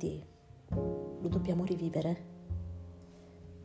quindi 0.00 0.24
lo 1.20 1.28
dobbiamo 1.28 1.64
rivivere. 1.64 2.28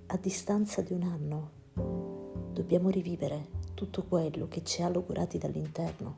A 0.08 0.18
distanza 0.18 0.82
di 0.82 0.92
un 0.92 1.04
anno 1.04 2.52
dobbiamo 2.52 2.90
rivivere 2.90 3.64
tutto 3.74 4.04
quello 4.04 4.50
che 4.50 4.62
ci 4.64 4.82
ha 4.84 4.90
logorati 4.90 5.38
dall'interno, 5.38 6.18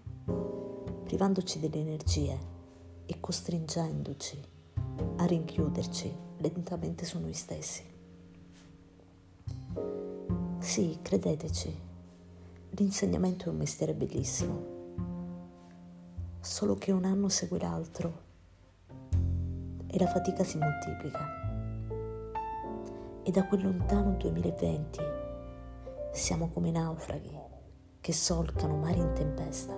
privandoci 1.04 1.60
delle 1.60 1.80
energie 1.80 2.38
e 3.06 3.20
costringendoci 3.20 4.42
a 5.18 5.26
rinchiuderci 5.26 6.12
lentamente 6.38 7.06
su 7.06 7.20
noi 7.20 7.34
stessi. 7.34 7.84
Sì, 10.58 10.98
credeteci, 11.00 11.80
l'insegnamento 12.72 13.46
è 13.46 13.50
un 13.50 13.58
mestiere 13.58 13.94
bellissimo, 13.94 14.66
solo 16.40 16.74
che 16.76 16.92
un 16.92 17.06
anno 17.06 17.30
segue 17.30 17.60
l'altro 17.60 18.26
e 19.98 20.00
la 20.00 20.08
fatica 20.08 20.44
si 20.44 20.60
moltiplica. 20.60 21.26
E 23.24 23.32
da 23.32 23.48
quel 23.48 23.64
lontano 23.64 24.12
2020 24.12 25.00
siamo 26.12 26.50
come 26.50 26.70
naufraghi 26.70 27.36
che 28.00 28.14
solcano 28.14 28.78
mari 28.78 29.00
in 29.00 29.14
tempesta, 29.14 29.74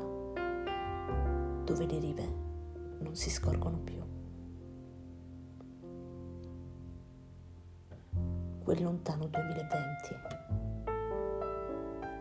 dove 1.64 1.86
le 1.86 2.00
rive 2.00 2.34
non 3.00 3.16
si 3.16 3.30
scorgono 3.30 3.78
più. 3.78 3.98
Quel 8.62 8.84
lontano 8.84 9.26
2020, 9.26 10.16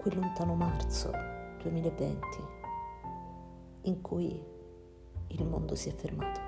quel 0.01 0.19
lontano 0.19 0.55
marzo 0.55 1.11
2020 1.63 2.27
in 3.83 4.01
cui 4.01 4.41
il 5.31 5.45
mondo 5.45 5.75
si 5.75 5.89
è 5.89 5.93
fermato 5.93 6.48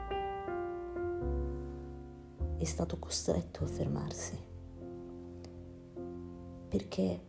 è 2.60 2.64
stato 2.64 2.98
costretto 2.98 3.64
a 3.64 3.66
fermarsi 3.66 4.38
perché 6.68 7.24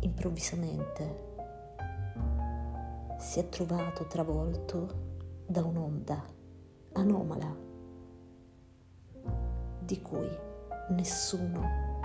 improvvisamente 0.00 1.30
si 3.18 3.38
è 3.38 3.48
trovato 3.48 4.06
travolto 4.06 5.44
da 5.46 5.64
un'onda 5.64 6.22
anomala 6.92 7.56
di 9.78 10.02
cui 10.02 10.28
nessuno 10.90 12.00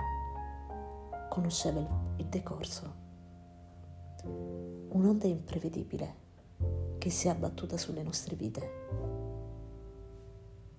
conosceva 1.28 1.86
il 2.16 2.26
decorso. 2.26 2.94
Un'onda 4.22 5.26
imprevedibile 5.26 6.14
che 6.96 7.10
si 7.10 7.28
è 7.28 7.32
abbattuta 7.32 7.76
sulle 7.76 8.02
nostre 8.02 8.34
vite 8.34 8.70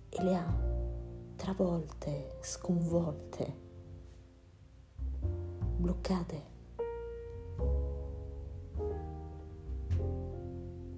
e 0.09 0.23
le 0.23 0.35
ha 0.35 0.78
travolte, 1.39 2.35
sconvolte, 2.41 3.53
bloccate. 5.77 6.43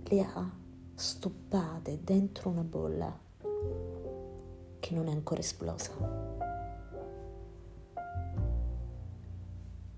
Le 0.03 0.22
ha 0.22 0.52
stoppate 0.95 2.03
dentro 2.03 2.50
una 2.50 2.64
bolla 2.64 3.16
che 4.80 4.95
non 4.95 5.08
è 5.08 5.11
ancora 5.11 5.42
esplosa. 5.42 5.92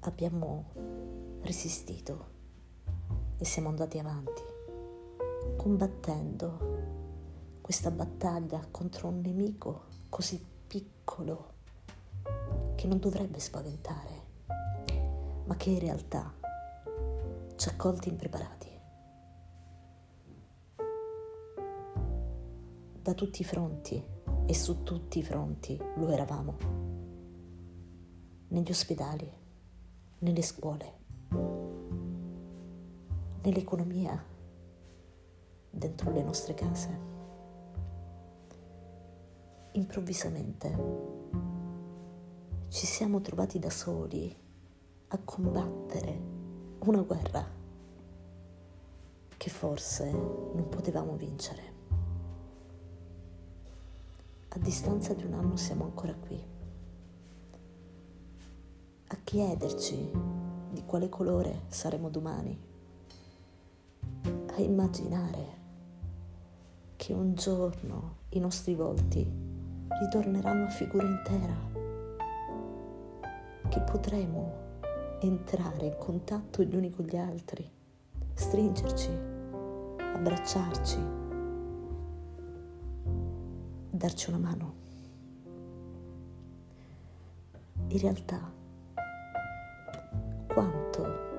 Abbiamo 0.02 0.66
resistito 1.44 2.25
e 3.38 3.45
siamo 3.45 3.69
andati 3.69 3.97
avanti, 3.97 4.41
combattendo 5.55 6.81
questa 7.61 7.91
battaglia 7.91 8.67
contro 8.69 9.07
un 9.07 9.22
nemico 9.22 10.01
così 10.13 10.40
piccolo 10.68 11.53
che 12.75 12.85
non 12.85 13.00
dovrebbe 13.00 13.40
spaventare, 13.40 14.22
ma 15.46 15.56
che 15.56 15.72
in 15.72 15.79
realtà 15.79 16.31
ci 17.56 17.68
ha 17.68 17.75
colti 17.75 18.09
impreparati. 18.09 18.69
Da 23.02 23.13
tutti 23.16 23.41
i 23.41 23.44
fronti 23.44 24.06
e 24.46 24.53
su 24.53 24.84
tutti 24.84 25.18
i 25.18 25.23
fronti 25.23 25.81
lo 25.96 26.07
eravamo. 26.09 26.57
Negli 28.50 28.69
ospedali, 28.69 29.28
nelle 30.19 30.44
scuole, 30.44 31.00
nell'economia, 33.41 34.23
dentro 35.72 36.12
le 36.12 36.22
nostre 36.22 36.53
case 36.53 37.12
improvvisamente 39.73 41.01
ci 42.67 42.85
siamo 42.85 43.22
trovati 43.22 43.59
da 43.59 43.69
soli 43.69 44.35
a 45.07 45.19
combattere 45.23 46.22
una 46.79 47.01
guerra 47.01 47.45
che 49.38 49.50
forse 49.50 50.11
non 50.11 50.67
potevamo 50.69 51.16
vincere. 51.16 51.72
A 54.50 54.59
distanza 54.59 55.13
di 55.13 55.23
un 55.23 55.34
anno 55.34 55.56
siamo 55.56 55.85
ancora 55.85 56.13
qui, 56.13 56.41
a 59.07 59.17
chiederci 59.23 60.11
di 60.72 60.84
quale 60.85 61.09
colore 61.09 61.63
saremo 61.67 62.09
domani, 62.09 62.59
a 64.55 64.61
immaginare 64.61 65.61
che 66.95 67.13
un 67.13 67.34
giorno 67.34 68.17
i 68.29 68.40
nostri 68.40 68.75
volti 68.75 69.53
ritorneranno 69.99 70.65
a 70.65 70.69
figura 70.69 71.05
intera, 71.05 71.55
che 73.69 73.79
potremo 73.81 74.61
entrare 75.19 75.85
in 75.85 75.97
contatto 75.97 76.63
gli 76.63 76.75
uni 76.75 76.89
con 76.89 77.05
gli 77.05 77.15
altri, 77.15 77.69
stringerci, 78.33 79.09
abbracciarci, 79.97 80.97
darci 83.89 84.29
una 84.29 84.39
mano. 84.39 84.73
In 87.87 87.99
realtà, 87.99 88.51
quanto 90.47 91.31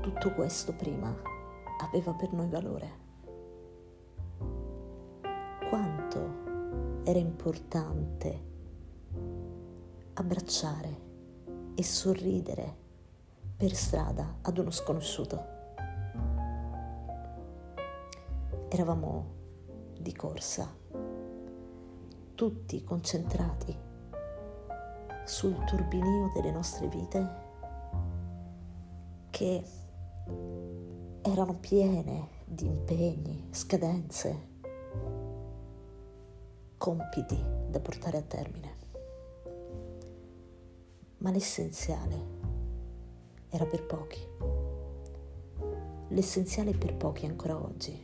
tutto 0.00 0.32
questo 0.32 0.72
prima 0.72 1.14
aveva 1.80 2.12
per 2.12 2.32
noi 2.32 2.48
valore? 2.48 3.01
Era 7.12 7.20
importante 7.20 8.42
abbracciare 10.14 11.00
e 11.74 11.82
sorridere 11.82 12.76
per 13.54 13.74
strada 13.74 14.38
ad 14.40 14.56
uno 14.56 14.70
sconosciuto. 14.70 15.44
Eravamo 18.70 19.26
di 19.98 20.14
corsa, 20.14 20.74
tutti 22.34 22.82
concentrati 22.82 23.76
sul 25.26 25.62
turbinio 25.64 26.30
delle 26.32 26.50
nostre 26.50 26.88
vite 26.88 27.34
che 29.28 29.62
erano 31.20 31.58
piene 31.60 32.28
di 32.46 32.64
impegni, 32.64 33.48
scadenze, 33.50 34.48
compiti 36.82 37.40
da 37.68 37.78
portare 37.78 38.16
a 38.16 38.22
termine. 38.22 38.76
Ma 41.18 41.30
l'essenziale 41.30 42.26
era 43.50 43.64
per 43.66 43.86
pochi. 43.86 44.18
L'essenziale 46.08 46.70
è 46.70 46.76
per 46.76 46.96
pochi 46.96 47.26
ancora 47.26 47.56
oggi, 47.56 47.96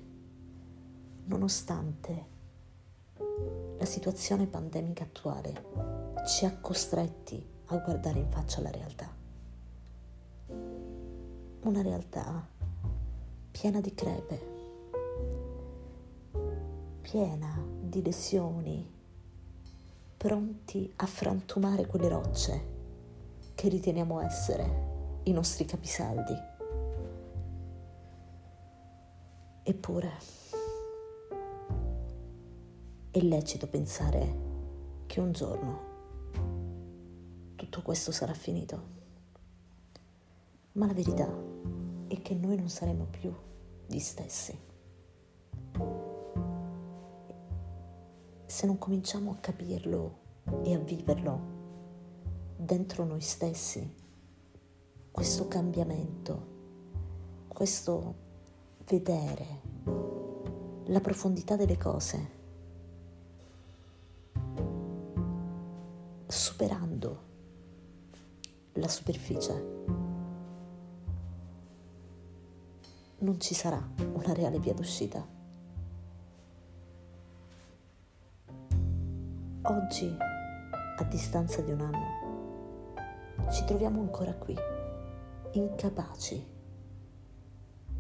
nonostante 1.25 2.27
la 3.79 3.85
situazione 3.85 4.47
pandemica 4.47 5.03
attuale 5.03 6.15
ci 6.29 6.45
ha 6.45 6.57
costretti 6.61 7.45
a 7.65 7.79
guardare 7.79 8.21
in 8.21 8.31
faccia 8.31 8.61
la 8.61 8.71
realtà. 8.71 9.13
Una 11.63 11.83
realtà 11.83 12.49
piena 13.51 13.81
di 13.81 13.93
crepe, 13.93 14.41
piena 17.01 17.78
di 17.89 18.03
lesioni, 18.03 18.89
pronti 20.17 20.93
a 20.97 21.07
frantumare 21.07 21.87
quelle 21.87 22.09
rocce 22.09 22.77
che 23.55 23.69
riteniamo 23.69 24.21
essere 24.21 25.21
i 25.25 25.33
nostri 25.33 25.65
capisaldi. 25.65 26.35
Eppure 29.63 30.13
è 33.11 33.21
lecito 33.21 33.67
pensare 33.67 34.47
che 35.07 35.21
un 35.21 35.33
giorno 35.33 35.89
tutto 37.69 37.83
questo 37.83 38.13
sarà 38.13 38.33
finito. 38.33 38.97
Ma 40.73 40.87
la 40.87 40.95
verità 40.95 41.29
è 42.09 42.23
che 42.23 42.35
noi 42.35 42.57
non 42.57 42.69
saremo 42.69 43.05
più 43.05 43.35
gli 43.87 43.99
stessi. 43.99 44.68
Se 48.59 48.67
non 48.67 48.77
cominciamo 48.77 49.31
a 49.31 49.37
capirlo 49.37 50.19
e 50.65 50.75
a 50.75 50.79
viverlo 50.79 51.41
dentro 52.57 53.05
noi 53.05 53.21
stessi, 53.21 53.95
questo 55.13 55.47
cambiamento, 55.47 56.47
questo 57.47 58.15
vedere 58.85 59.61
la 60.87 61.01
profondità 61.01 61.55
delle 61.55 61.77
cose, 61.77 62.31
superando 66.27 67.23
la 68.73 68.89
superficie. 68.89 69.85
Non 73.19 73.39
ci 73.39 73.55
sarà 73.55 73.81
una 74.15 74.33
reale 74.33 74.59
via 74.59 74.75
d'uscita. 74.75 75.38
Oggi, 79.63 80.17
a 80.97 81.05
distanza 81.05 81.61
di 81.63 81.73
un 81.73 81.81
anno, 81.81 83.51
ci 83.51 83.65
troviamo 83.65 84.01
ancora 84.01 84.33
qui, 84.33 84.57
incapaci 85.51 86.47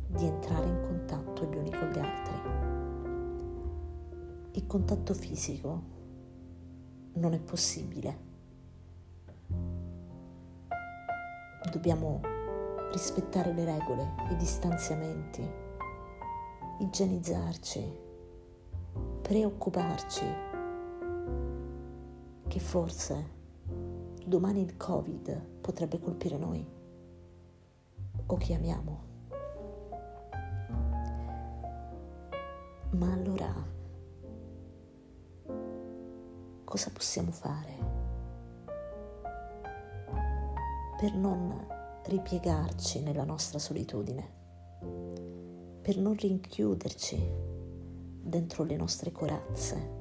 di 0.06 0.24
entrare 0.24 0.66
in 0.66 0.80
contatto 0.80 1.44
gli 1.44 1.56
uni 1.56 1.70
con 1.70 1.90
gli 1.90 1.98
altri. 1.98 2.34
Il 4.52 4.66
contatto 4.68 5.12
fisico 5.14 5.82
non 7.14 7.34
è 7.34 7.40
possibile. 7.40 8.26
Dobbiamo 11.72 12.20
rispettare 12.92 13.52
le 13.52 13.64
regole, 13.64 14.14
i 14.30 14.36
distanziamenti, 14.36 15.46
igienizzarci, 16.78 17.98
preoccuparci 19.22 20.47
che 22.58 22.64
forse 22.64 23.36
domani 24.26 24.62
il 24.62 24.76
Covid 24.76 25.60
potrebbe 25.60 26.00
colpire 26.00 26.36
noi 26.36 26.66
o 28.26 28.36
chi 28.36 28.52
amiamo. 28.52 29.06
Ma 32.90 33.12
allora 33.12 33.54
cosa 36.64 36.90
possiamo 36.90 37.30
fare 37.30 37.76
per 40.98 41.14
non 41.14 41.64
ripiegarci 42.06 43.02
nella 43.02 43.24
nostra 43.24 43.60
solitudine, 43.60 44.32
per 45.80 45.96
non 45.96 46.16
rinchiuderci 46.16 47.32
dentro 48.20 48.64
le 48.64 48.76
nostre 48.76 49.12
corazze, 49.12 49.97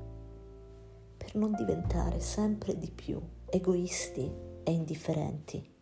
non 1.37 1.53
diventare 1.53 2.19
sempre 2.19 2.77
di 2.77 2.91
più 2.91 3.21
egoisti 3.45 4.29
e 4.63 4.71
indifferenti 4.71 5.75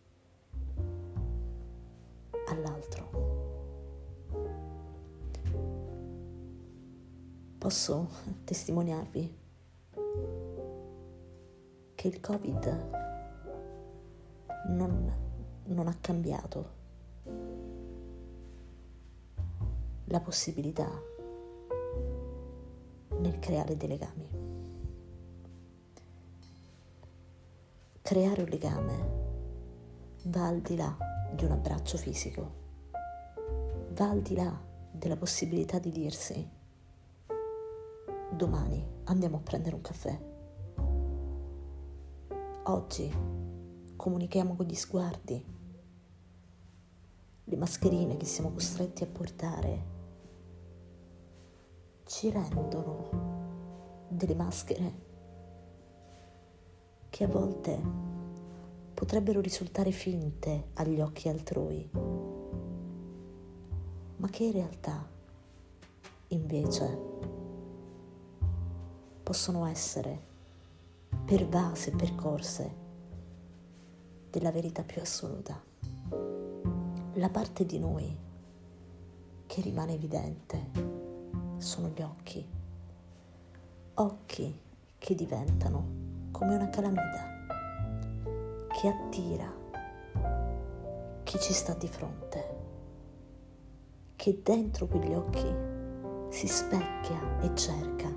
all'altro. 2.48 3.36
posso 7.66 8.08
testimoniarvi 8.44 9.38
che 11.96 12.06
il 12.06 12.20
Covid 12.20 12.90
non, 14.68 15.12
non 15.64 15.88
ha 15.88 15.96
cambiato 16.00 16.70
la 20.04 20.20
possibilità 20.20 20.88
nel 23.18 23.40
creare 23.40 23.76
dei 23.76 23.88
legami. 23.88 24.25
Creare 28.06 28.42
un 28.42 28.48
legame 28.48 29.10
va 30.26 30.46
al 30.46 30.60
di 30.60 30.76
là 30.76 30.96
di 31.34 31.44
un 31.44 31.50
abbraccio 31.50 31.98
fisico, 31.98 32.52
va 33.94 34.10
al 34.10 34.22
di 34.22 34.36
là 34.36 34.56
della 34.92 35.16
possibilità 35.16 35.80
di 35.80 35.90
dirsi 35.90 36.48
domani 38.30 38.86
andiamo 39.06 39.38
a 39.38 39.40
prendere 39.40 39.74
un 39.74 39.80
caffè. 39.80 40.20
Oggi 42.66 43.12
comunichiamo 43.96 44.54
con 44.54 44.66
gli 44.66 44.76
sguardi, 44.76 45.44
le 47.42 47.56
mascherine 47.56 48.16
che 48.16 48.24
siamo 48.24 48.52
costretti 48.52 49.02
a 49.02 49.08
portare 49.08 49.84
ci 52.04 52.30
rendono 52.30 54.06
delle 54.10 54.36
maschere 54.36 55.05
che 57.16 57.24
a 57.24 57.28
volte 57.28 57.80
potrebbero 58.92 59.40
risultare 59.40 59.90
finte 59.90 60.66
agli 60.74 61.00
occhi 61.00 61.30
altrui, 61.30 61.88
ma 64.16 64.28
che 64.28 64.44
in 64.44 64.52
realtà 64.52 65.08
invece 66.28 66.98
possono 69.22 69.64
essere 69.64 70.20
pervase, 71.24 71.92
percorse 71.92 72.74
della 74.28 74.52
verità 74.52 74.82
più 74.82 75.00
assoluta. 75.00 75.58
La 77.14 77.30
parte 77.30 77.64
di 77.64 77.78
noi 77.78 78.14
che 79.46 79.60
rimane 79.62 79.94
evidente 79.94 80.70
sono 81.56 81.88
gli 81.88 82.02
occhi, 82.02 82.46
occhi 83.94 84.60
che 84.98 85.14
diventano 85.14 86.05
come 86.36 86.54
una 86.54 86.68
calamita 86.68 87.46
che 88.68 88.88
attira 88.88 89.50
chi 91.22 91.38
ci 91.38 91.54
sta 91.54 91.72
di 91.72 91.88
fronte, 91.88 92.56
che 94.16 94.42
dentro 94.42 94.86
quegli 94.86 95.14
occhi 95.14 95.50
si 96.28 96.46
specchia 96.46 97.40
e 97.40 97.54
cerca 97.54 98.08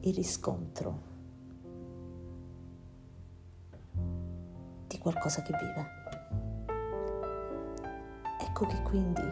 il 0.00 0.14
riscontro 0.14 0.98
di 4.86 4.98
qualcosa 4.98 5.40
che 5.40 5.54
vive. 5.58 5.86
Ecco 8.42 8.66
che 8.66 8.82
quindi 8.82 9.22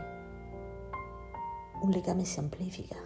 un 1.82 1.90
legame 1.90 2.24
si 2.24 2.38
amplifica, 2.38 2.96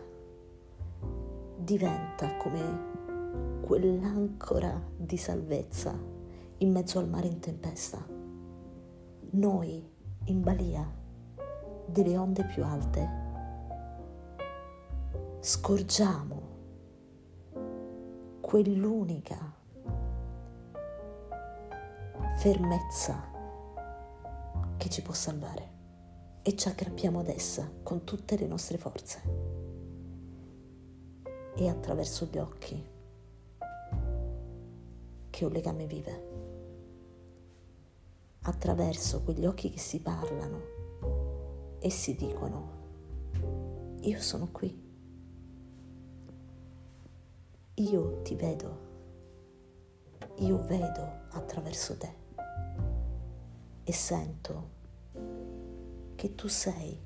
diventa 1.57 2.37
come 2.37 2.96
quell'ancora 3.67 4.81
di 4.97 5.17
salvezza 5.17 5.93
in 6.59 6.71
mezzo 6.71 7.01
al 7.01 7.09
mare 7.09 7.27
in 7.27 7.41
tempesta. 7.41 7.99
Noi, 9.31 9.85
in 10.27 10.41
balia 10.41 10.89
delle 11.85 12.17
onde 12.17 12.45
più 12.45 12.63
alte, 12.63 13.09
scorgiamo 15.41 16.43
quell'unica 18.41 19.37
fermezza 22.37 23.21
che 24.77 24.89
ci 24.89 25.03
può 25.03 25.13
salvare 25.13 25.71
e 26.43 26.55
ci 26.55 26.69
aggrappiamo 26.69 27.19
ad 27.19 27.27
essa 27.27 27.69
con 27.83 28.05
tutte 28.05 28.39
le 28.39 28.47
nostre 28.47 28.79
forze 28.79 29.23
e 31.57 31.69
attraverso 31.69 32.29
gli 32.31 32.39
occhi 32.39 32.95
che 35.37 35.45
un 35.45 35.53
legame 35.53 35.85
vive. 35.85 36.29
Attraverso 38.45 39.23
quegli 39.23 39.45
occhi 39.45 39.69
che 39.69 39.79
si 39.79 40.01
parlano 40.01 41.77
e 41.79 41.91
si 41.91 42.15
dicono 42.15 43.99
io 44.01 44.19
sono 44.19 44.49
qui. 44.51 44.85
Io 47.75 48.23
ti 48.23 48.35
vedo, 48.35 48.79
io 50.37 50.63
vedo 50.63 51.07
attraverso 51.33 51.99
te. 51.99 52.15
E 53.85 53.93
sento 53.93 54.71
che 56.15 56.35
tu 56.35 56.49
sei 56.49 56.99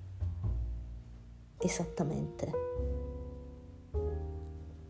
esattamente 1.58 2.52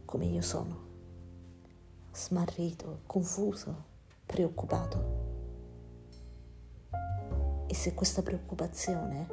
come 0.04 0.26
io 0.26 0.42
sono, 0.42 0.89
smarrito, 2.12 3.00
confuso, 3.06 3.84
preoccupato. 4.26 5.28
E 7.66 7.74
se 7.74 7.94
questa 7.94 8.22
preoccupazione 8.22 9.28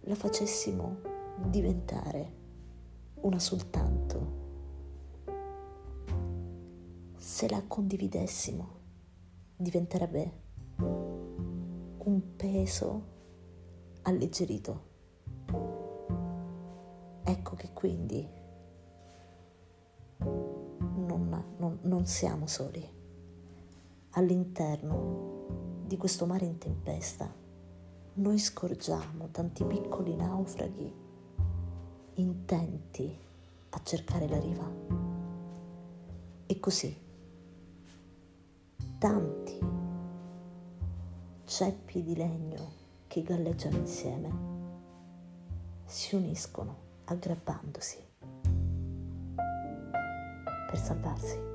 la 0.00 0.14
facessimo 0.14 1.00
diventare 1.46 2.42
una 3.22 3.38
soltanto. 3.38 4.42
Se 7.16 7.48
la 7.48 7.62
condividessimo, 7.66 8.68
diventerebbe 9.56 10.42
un 10.76 12.36
peso 12.36 13.02
alleggerito. 14.02 14.92
Ecco 17.24 17.54
che 17.56 17.72
quindi 17.72 18.28
non, 21.58 21.78
non, 21.82 22.06
siamo 22.06 22.46
soli. 22.46 22.86
All'interno 24.10 25.82
di 25.86 25.96
questo 25.96 26.26
mare 26.26 26.44
in 26.44 26.58
tempesta 26.58 27.32
noi 28.14 28.38
scorgiamo 28.38 29.28
tanti 29.30 29.64
piccoli 29.64 30.14
naufraghi 30.14 30.92
intenti 32.14 33.18
a 33.70 33.80
cercare 33.82 34.28
la 34.28 34.38
riva. 34.38 34.70
E 36.46 36.60
così 36.60 36.96
tanti 38.98 39.58
ceppi 41.44 42.02
di 42.02 42.14
legno 42.16 42.72
che 43.06 43.22
galleggiano 43.22 43.76
insieme 43.76 44.52
si 45.84 46.14
uniscono 46.14 46.76
aggrappandosi 47.04 48.13
per 50.74 50.82
salvarsi. 50.82 51.53